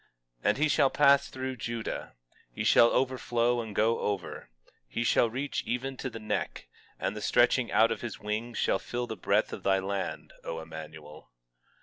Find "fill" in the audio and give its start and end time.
8.79-9.05